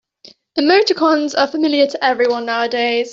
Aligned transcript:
Emoticons 0.57 1.35
are 1.37 1.45
familiar 1.45 1.85
to 1.85 2.03
everyone 2.03 2.43
nowadays. 2.47 3.09